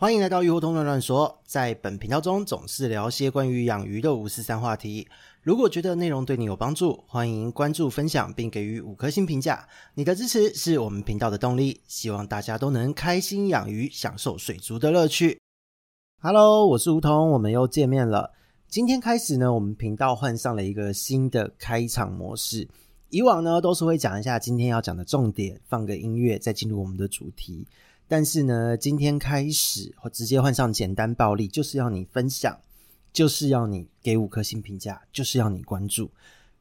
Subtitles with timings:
[0.00, 5.06] 欢迎来到鱼活通乱乱说，在本频道中总是聊些关于养鱼的五四三话题。
[5.42, 9.68] 如果觉得内容对你有帮助，欢迎关注、分享并给予五颗星评价。
[9.92, 11.82] 你的支持是我们频道的动力。
[11.86, 15.38] 希望大家都能开心养鱼，享受水族的乐趣。
[16.22, 18.32] Hello，我是梧桐，我们又见面了。
[18.68, 22.66] 今天开始呢，我们频道换上了一个新的开场模式。
[23.10, 27.66] 以往呢，都是会讲一下今天要讲的重点，放个音乐，再进入我们的主题。
[28.10, 32.58] 但是呢，今天开始我直接换上简单暴力，就是要你分享，
[33.12, 36.10] 就是要你给五颗星评价，就是要你关注。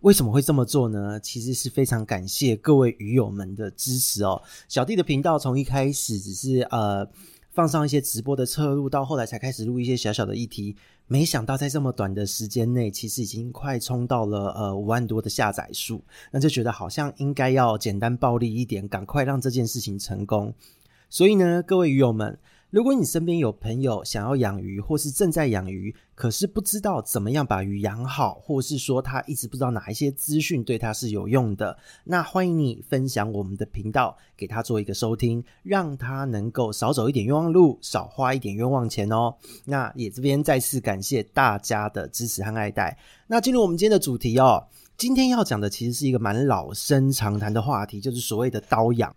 [0.00, 1.20] 为什么会这么做呢？
[1.20, 4.42] 其实是非常感谢各位鱼友们的支持哦。
[4.68, 7.08] 小弟的频道从一开始只是呃
[7.52, 10.74] 放上一些直播的侧录，到后来才开始录一些小小的议题。
[11.06, 20.52] 没想到在这么短的时间内，其实已经快冲到了呃五万多的下载数，那就觉得好像应该要简单暴力一点，赶快让这件事情成功。
[21.16, 22.38] 所以呢，各位鱼友们，
[22.68, 39.34] 如果你身边有朋友想要养鱼，或是正在养鱼，可是不知道怎么样把鱼养好，或是说他一直不知道哪一些资讯对他是有用的，那欢迎你分享我们的频道，给他做一个收听，让他能够少走一点冤枉路，少花一点冤枉钱哦。
[39.64, 42.94] 那也这边再次感谢大家的支持和爱戴。
[43.26, 44.62] 那进入我们今天的主题哦，
[44.98, 49.16] 今天要讲的其实是一个蛮老生常谈的话题，就是所谓的刀养。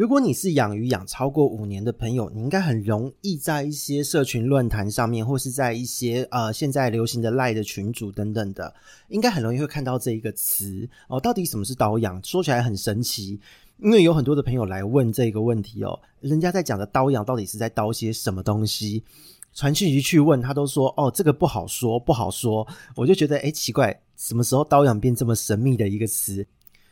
[0.00, 8.74] 如果你是养鱼养超过五年的朋友，你应该很容易在一些社群论坛上面，或是在一些呃现在流行的赖的群组等等的，
[9.08, 11.20] 应该很容易会看到这一个词哦。
[11.20, 12.18] 到底什么是刀养？
[12.24, 13.38] 说起来很神奇，
[13.76, 16.00] 因为有很多的朋友来问这个问题哦。
[16.22, 19.04] 人家在讲的刀养到底是在刀些什么东西？
[19.52, 22.66] 传讯一去问他，都说哦，这个不好说，不好说。
[22.96, 26.46] 我就觉得诶，奇怪，什么时候刀养变这么神秘的一个词？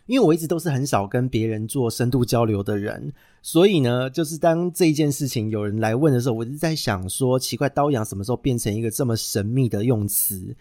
[0.08, 10.56] 因为我一直都是很少跟别人做深度交流的人，所以呢，就是当这一件事情有人来问的时候，我就在想说，奇怪，刀养什么时候变成一个这么神秘的用词？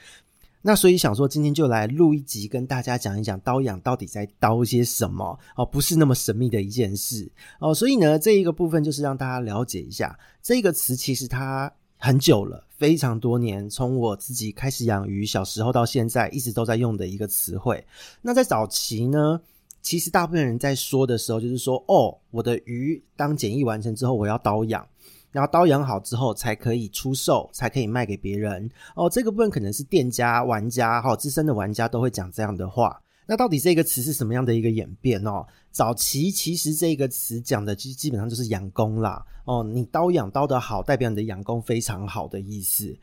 [0.61, 7.73] 那所以想说，今天就来录一集，跟大家讲一讲刀养到底在刀些什么哦，不是那么神秘的一件事哦。
[7.73, 12.63] 所以呢，这一个部分就是让大家了解一下这个词，其实它很久了。
[12.77, 17.83] 非常多年，从我自己开始养鱼，小时候到现在，一直都在用的一个词汇。
[18.21, 19.41] 那在早期呢，
[19.81, 24.87] 其实大部分人在说的时候，就是说，哦，我的鱼当检疫完成之后，我要刀养，
[25.31, 28.69] 然后刀养好之后才可以出售，才可以卖给别人。
[28.93, 33.01] 哦，这个部分可能是店家、玩家，还有资深的玩家都会讲这样的话。
[33.27, 35.45] 那到底这个词是什么样的一个演变哦？
[35.69, 42.97] 早期其实这个词讲的基基本上就是养功啦哦，你刀养刀的好，代表你的养功非常好的意思。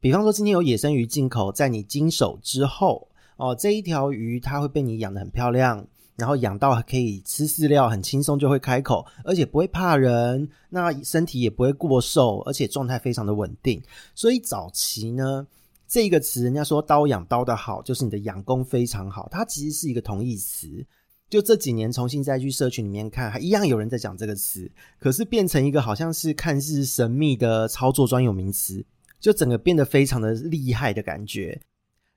[0.00, 3.06] 比方说今天有野生鱼进口，在你经手之后
[3.36, 13.82] 哦，这一条鱼它会被你养得很漂亮，然后养到可以吃饲料，很轻松就会开口，而且不会怕人，那身体也不会过瘦，而且状态非常的稳定。
[14.14, 15.46] 所以早期呢。
[15.88, 19.28] 这个词，人家说刀养刀的好，就是你的养功非常好。
[19.30, 20.84] 它其实是一个同义词。
[21.28, 28.86] 就这几年重新再去社群里面看，还一样有人在讲这个词，可是变成一个好像是看似神秘的操作专有名词，
[29.18, 31.60] 就整个变得非常的厉害的感觉。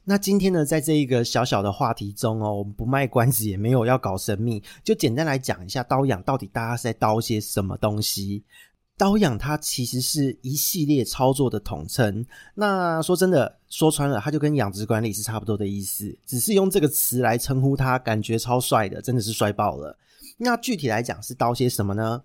[0.03, 8.43] 那今天呢，在这一个小小的话题中哦，我们不卖关子，也没有要搞神秘，就简单来讲一下刀养到底大家是在刀些什么东西。
[8.99, 12.25] 刀养它其实是一系列操作的统称。
[12.55, 19.97] 那说真的，说穿了，它就跟养殖管理是差不多的意思，只是用这个词来称呼它，感觉超帅的，真的是帅爆了。
[20.39, 22.23] 那具体来讲是刀些什么呢？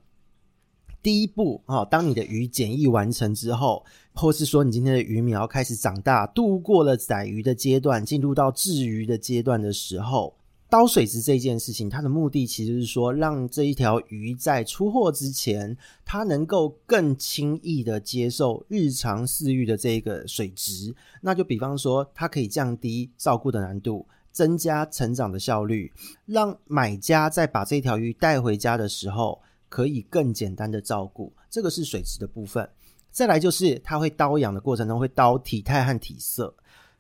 [1.01, 10.35] 第一步啊，当你的鱼检疫完成之后，或是说你今天的鱼苗开始长大，度过了宰鱼的阶段，进入到稚鱼的阶段的时候。
[10.69, 20.93] 刀水质这件事情，它的目的其实是说，让这一条鱼在出货之前，它能够更轻易的接受日常饲育的这个水质。
[21.21, 25.93] 那就比方说，它可以降低照顾的难度，增加成长的效率，
[26.27, 31.33] 让买家在把这条鱼带回家的时候，可以更简单的照顾。
[31.49, 32.69] 这个是水质的部分。
[33.13, 36.53] 再来就是，它会刀养的过程中会刀体态和体色。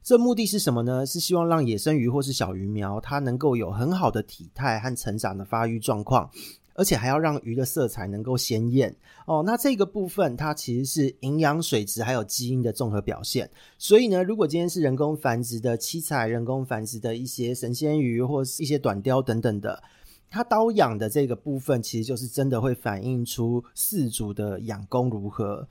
[0.04, 1.06] 这目的是什么呢？
[1.06, 6.30] 是希望让野生鱼或是小鱼苗，它能够有很好的体态和成长的发育状况，
[6.74, 9.42] 而且还要让鱼的色彩能够鲜艳哦。
[9.46, 13.50] 那这个部分它其实是营养、水质还有基因的综合表现。
[13.78, 19.82] 所以呢，如果今天是人工繁殖的七彩、人工繁殖的一些神仙鱼或是一些短鯛等等的，
[20.28, 25.66] 它刀养的这个部分，其实就是真的会反映出饲主的养功如何。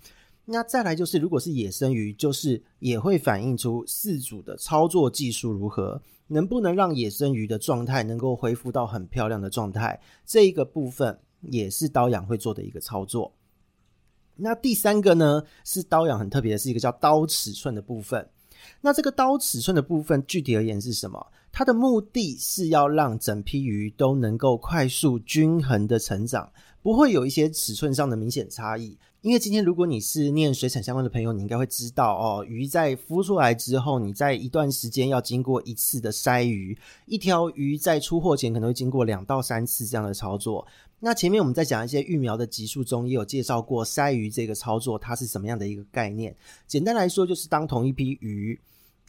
[0.45, 13.33] 那再来就是，如果是野生鱼，就是也会反映出饲主的操作技术如何，能不能让野生鱼的状态能够恢复到很漂亮的状态，这一个部分也是刀养会做的一个操作。
[14.35, 18.27] 那第三个呢，是刀养很特别的，是一个叫刀尺寸的部分。
[18.81, 21.25] 那这个刀尺寸的部分，具体而言是什么？
[21.55, 26.51] 它的目的是要让整批鱼都能够快速均衡的成长，
[26.81, 28.97] 不会有一些尺寸上的明显差异。
[29.21, 40.65] 因为今天如果你是念水产相关的朋友，你应该会知道哦，鱼在孵出来之后，你在一段时间要经过一次的筛鱼，一条鱼在出货前可能会经过两到三次这样的操作。
[40.99, 46.35] 那前面我们在讲一些育苗的集数中，也有介绍过筛鱼这个操作，它是什么样的一个概念？
[46.65, 48.59] 简单来说，就是当同一批鱼，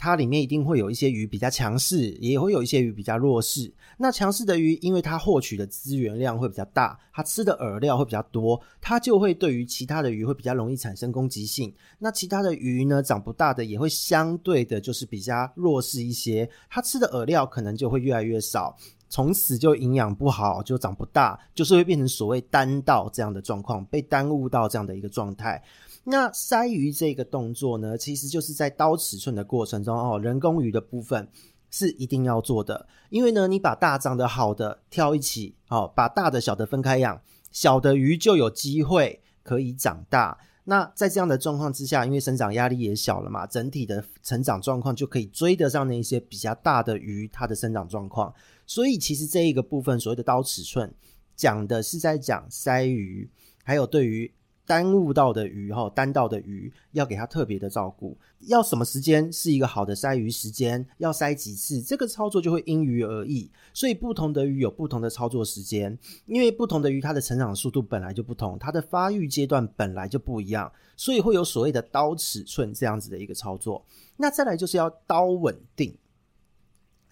[0.04, 3.72] 它里面一定会有一些鱼比较强势，也会有一些鱼比较弱势。
[3.96, 11.74] 那强势的鱼，因为它获取的资源量会比较大，它吃的饵料会比较多，它就会对于其他的鱼会比较容易产生攻击性。
[11.98, 18.76] 那其他的鱼呢，长不大的也会相对的就是比较弱势一些，它吃的饵料可能就会越来越少。
[19.08, 25.62] 从此就营养不好，就长不大，就是会变成所谓单道这样的状况，被耽误到这样的一个状态。
[26.04, 31.28] 那筛鱼这个动作呢，其实就是在刀尺寸的过程中哦，人工鱼的部分
[31.70, 37.20] 是一定要做的，因为呢，你把大长得好的挑一起，哦，把大的小的分开养，
[37.50, 40.38] 小的鱼就有机会可以长大。
[40.66, 48.32] 那在这样的状况之下，因为生长压力也小了嘛，整体的成长状况就可以追得上那一些比较大的鱼它的生长状况。
[48.66, 50.94] 所以其实这一个部分所谓的刀尺寸，
[51.36, 53.28] 讲的是在讲筛鱼，
[53.62, 54.32] 还有对于
[54.66, 58.16] 耽误到的鱼哈，单道的鱼要给它特别的照顾。
[58.40, 60.86] 要什么时间是一个好的筛鱼时间？
[60.98, 61.82] 要筛几次？
[61.82, 63.50] 这个操作就会因鱼而异。
[63.72, 73.84] 所以不同的鱼有不同的操作时间，因为不同的鱼它的成长速度本来就不同，它的发育阶段本来就不一样，所以会有所谓的刀尺寸这样子的一个操作。
[74.16, 75.96] 那再来就是要刀稳定。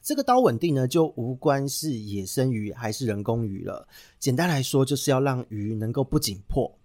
[0.02, 3.87] 这个刀稳定呢，就无关是野生鱼还是人工鱼了。
[4.19, 6.76] 简单来说，就是要让鱼能够不紧迫，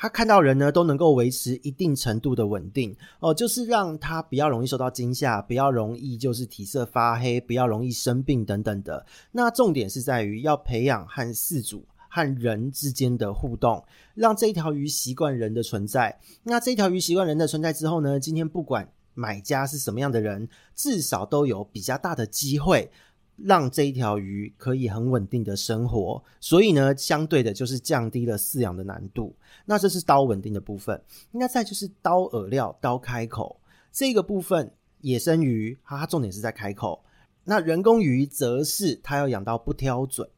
[0.00, 9.04] 它看到人呢都能够维持一定程度的稳定哦，就是让它不要容易受到惊吓，不要容易就是体色发黑，不要容易生病等等的。
[9.32, 13.84] 那重点是在于要培养和饲主和人之间的互动，
[14.14, 16.16] 让这一条鱼习惯人的存在。
[16.44, 18.88] 那这一条鱼习惯人的存在之后呢，今天不管。
[19.14, 22.88] 买家是什么样的人，至少都有比较大的机会
[23.42, 26.22] 让这一条鱼可以很稳定的生活。
[26.40, 29.34] 所以呢，相对的就是降低了饲养的难度。
[29.64, 31.00] 那这是刀稳定的部分。
[31.30, 33.60] 那再就是刀饵料、刀开口
[33.92, 37.02] 这个部分，野生鱼它重点是在开口。
[37.44, 40.28] 那人工鱼则是它要养到不挑嘴。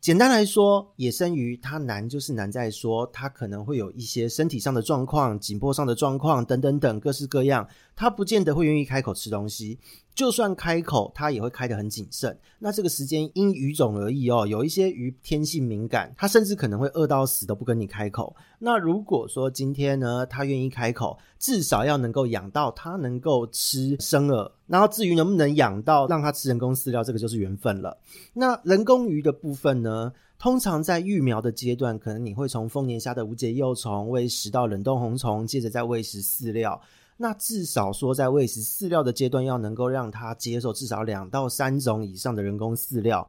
[0.00, 7.68] 简单来说，野生鱼它难就是难在说，它可能会有一些身体上的状况、紧迫上的状况等等等各式各样，
[7.98, 9.76] 它不见得会愿意开口吃东西。
[10.14, 12.36] 就算开口，它也会开得很谨慎。
[12.60, 18.34] 那这个时间因鱼种而异哦，有一些鱼天性敏感，它甚至可能会饿到死都不跟你开口。
[18.60, 24.48] 那如果说今天呢，它愿意开口，至少要能够养到它能够吃生饵。
[24.68, 27.98] 然后至于能不能养到让它吃人工饲料，这个就是缘分了。
[28.32, 36.80] 那人工鱼的部分呢，通常在育苗的阶段，可能你会从丰年虾的无节幼虫喂食到冷冻红虫，接着再喂食饲料。
[37.20, 43.28] 那至少说，在喂食饲料的阶段，要能够让它接受至少两到三种以上的人工饲料。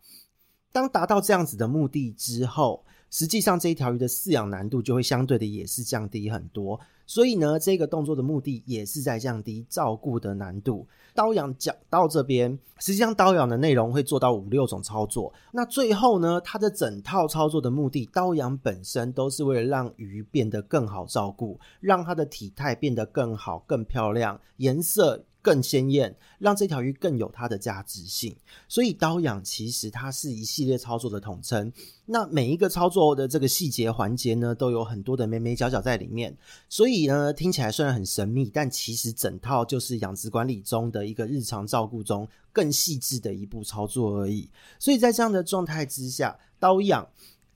[0.72, 6.80] 当达到这样子的目的之后，实际上这一条鱼的饲养难度就会相对的也是降低很多。
[7.10, 10.88] 所以呢，这个动作的目的也是在降低照顾的难度。
[11.16, 15.34] 刀养讲到这边，实际上刀养的内容会做到五六种操作。
[15.52, 28.36] 那最后呢，它的整套操作的目的，刀养本身都是为了让鱼变得更好照顾，让它的体态变得更好、更漂亮，颜色更鲜艳，让这条鱼更有它的价值性。
[28.68, 31.74] 所以刀养其实它是一系列操作的统称。
[32.06, 36.38] 那每一个操作的这个细节环节呢，都有很多的眉眉角角在里面。
[36.70, 44.52] 所以呢，听起来虽然很神秘，但其实整套就是养殖管理中的一个日常照顾中更细致的一步操作而已。
[44.78, 47.08] 所以在这样的状态之下，刀养。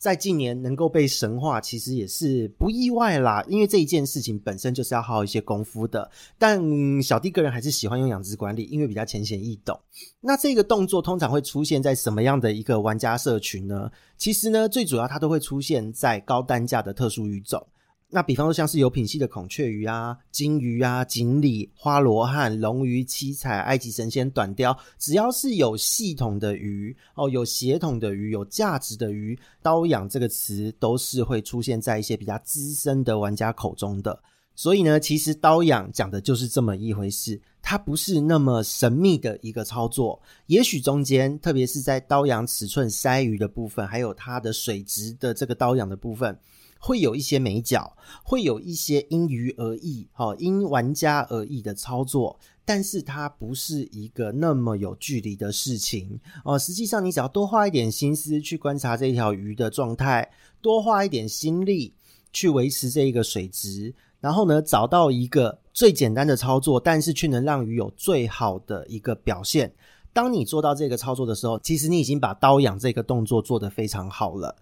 [0.04, 3.42] 在近年能够被神化，其实也是不意外啦。
[3.48, 6.12] 因为这一件事情本身就是要耗一些功夫的。
[6.38, 6.62] 但
[7.02, 9.80] 小弟个人还是喜欢用养殖管理，因为比较浅显易懂。
[10.20, 13.90] 那这个动作通常会出现在什么样的一个玩家社群呢？
[14.18, 17.66] 其实呢，最主要它都会出现在高单价的特殊鱼种。
[18.14, 34.22] 那比方说像是有品系的孔雀鱼啊、金鱼啊、锦鲤、花罗汉、龙鱼、七彩、埃及神仙、短鲷，只要是有系统的鱼哦，有血统的鱼，有价值的鱼，刀养这个词都是会出现在一些比较资深的玩家口中的。
[34.56, 40.22] 所以呢，其实刀养讲的就是这么一回事，它不是那么神秘的一个操作。
[40.46, 46.38] 也许中间，特别是在刀养尺寸筛鱼的部分，还有它的水质的这个刀养的部分。
[46.86, 56.60] 会有一些美角，会有一些因鱼而异，哈，因玩家而异的操作，但是它不是一个那么有距离的事情哦。
[56.60, 60.30] 实际上，你只要多花一点心思去观察这条鱼的状态，
[60.62, 61.94] 多花一点心力
[62.34, 69.74] 去维持这一个水质，然后呢，找到一个最简单的操作，但是却能让鱼有最好的一个表现。
[70.12, 74.54] 当你做到这个操作的时候，其实你已经把刀养这个动作做得非常好了。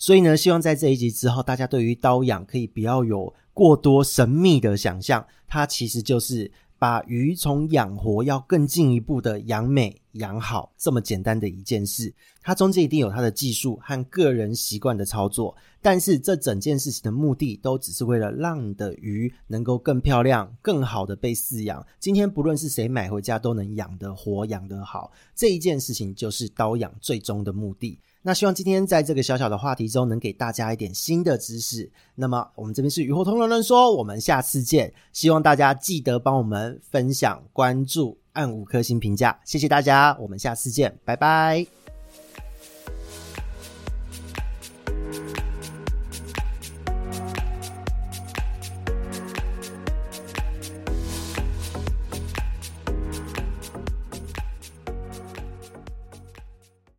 [0.00, 12.14] 所以呢，希望在这一集之后，大家对于刀养可以不要有过多神秘的想象，它其实就是把鱼从养活要更进一步的养美养好这么简单的一件事。
[12.40, 21.86] 它中间一定有它的技术和个人习惯的操作，但是这整件事情的目的都只是为了让你的鱼能够更漂亮、更好的被饲养。
[21.98, 27.98] 今天不论是谁买回家都能养得活、养得好，这一件事情就是刀养最终的目的。
[28.22, 31.90] 那希望今天在这个小小的话题中，能给大家一点新的知识。
[32.14, 34.92] 那么我们这边是雨后通人论说，我们下次见。
[35.12, 41.89] 希望大家记得帮我们分享、关注、按五颗星评价，谢谢大家，我们下次见，拜拜。